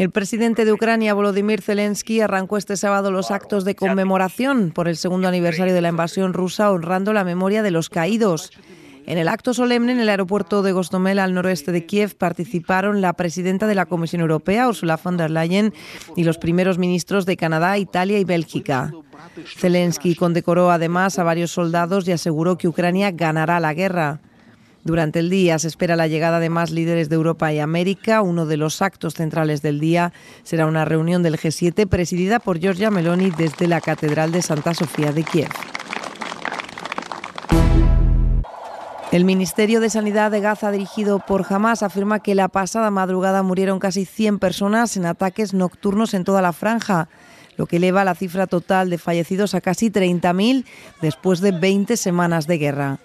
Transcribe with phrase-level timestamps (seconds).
[0.00, 4.96] El presidente de Ucrania, Volodymyr Zelensky, arrancó este sábado los actos de conmemoración por el
[4.96, 8.50] segundo aniversario de la invasión rusa, honrando la memoria de los caídos.
[9.04, 13.12] En el acto solemne en el aeropuerto de Gostomel, al noroeste de Kiev, participaron la
[13.12, 15.74] presidenta de la Comisión Europea, Ursula von der Leyen,
[16.16, 18.94] y los primeros ministros de Canadá, Italia y Bélgica.
[19.58, 24.22] Zelensky condecoró además a varios soldados y aseguró que Ucrania ganará la guerra.
[24.82, 28.22] Durante el día se espera la llegada de más líderes de Europa y América.
[28.22, 30.12] Uno de los actos centrales del día
[30.42, 35.12] será una reunión del G7 presidida por Giorgia Meloni desde la Catedral de Santa Sofía
[35.12, 35.50] de Kiev.
[39.12, 43.80] El Ministerio de Sanidad de Gaza, dirigido por Hamas, afirma que la pasada madrugada murieron
[43.80, 47.08] casi 100 personas en ataques nocturnos en toda la franja,
[47.56, 50.64] lo que eleva la cifra total de fallecidos a casi 30.000
[51.02, 52.98] después de 20 semanas de guerra.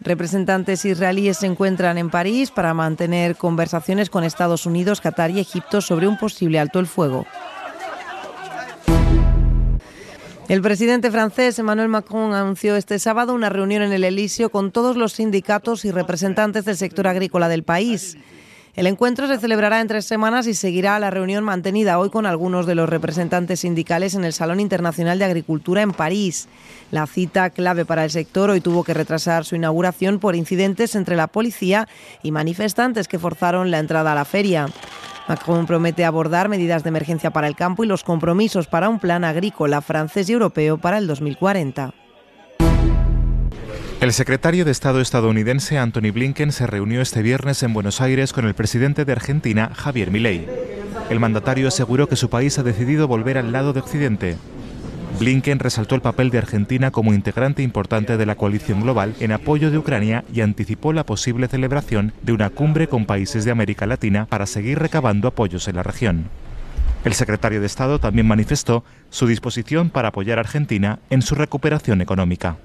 [0.00, 5.80] Representantes israelíes se encuentran en París para mantener conversaciones con Estados Unidos, Qatar y Egipto
[5.80, 7.26] sobre un posible alto el fuego.
[10.48, 14.96] El presidente francés Emmanuel Macron anunció este sábado una reunión en el Elíseo con todos
[14.96, 18.16] los sindicatos y representantes del sector agrícola del país.
[18.78, 22.64] El encuentro se celebrará en tres semanas y seguirá la reunión mantenida hoy con algunos
[22.64, 26.46] de los representantes sindicales en el Salón Internacional de Agricultura en París.
[26.92, 31.16] La cita clave para el sector hoy tuvo que retrasar su inauguración por incidentes entre
[31.16, 31.88] la policía
[32.22, 34.68] y manifestantes que forzaron la entrada a la feria.
[35.26, 39.24] Macron promete abordar medidas de emergencia para el campo y los compromisos para un plan
[39.24, 41.94] agrícola francés y europeo para el 2040.
[44.00, 48.46] El secretario de Estado estadounidense Anthony Blinken se reunió este viernes en Buenos Aires con
[48.46, 50.46] el presidente de Argentina, Javier Milei.
[51.10, 54.36] El mandatario aseguró que su país ha decidido volver al lado de Occidente.
[55.18, 59.72] Blinken resaltó el papel de Argentina como integrante importante de la coalición global en apoyo
[59.72, 64.26] de Ucrania y anticipó la posible celebración de una cumbre con países de América Latina
[64.26, 66.28] para seguir recabando apoyos en la región.
[67.04, 72.00] El secretario de Estado también manifestó su disposición para apoyar a Argentina en su recuperación
[72.00, 72.58] económica.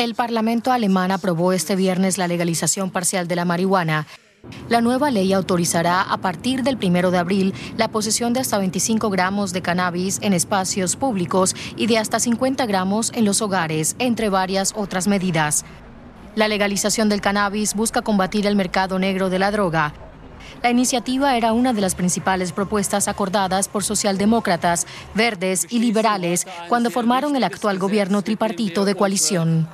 [0.00, 4.06] El Parlamento alemán aprobó este viernes la legalización parcial de la marihuana.
[4.70, 9.10] La nueva ley autorizará a partir del primero de abril la posesión de hasta 25
[9.10, 14.30] gramos de cannabis en espacios públicos y de hasta 50 gramos en los hogares, entre
[14.30, 15.66] varias otras medidas.
[16.34, 19.92] La legalización del cannabis busca combatir el mercado negro de la droga.
[20.62, 26.90] La iniciativa era una de las principales propuestas acordadas por socialdemócratas, verdes y liberales cuando
[26.90, 29.68] formaron el actual gobierno tripartito de coalición.